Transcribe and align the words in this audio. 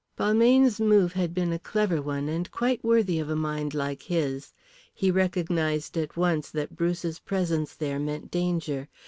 Balmayne's 0.17 0.79
move 0.81 1.13
had 1.13 1.31
been 1.31 1.53
a 1.53 1.59
clever 1.59 2.01
one, 2.01 2.27
and 2.27 2.49
quite 2.49 2.83
worthy 2.83 3.19
of 3.19 3.29
a 3.29 3.35
mind 3.35 3.75
like 3.75 4.01
his. 4.01 4.51
He 4.91 5.11
recognised 5.11 5.95
at 5.95 6.17
once 6.17 6.49
that 6.49 6.75
Bruce's 6.75 7.19
presence 7.19 7.75
there 7.75 7.99
meant 7.99 8.31
danger. 8.31 8.89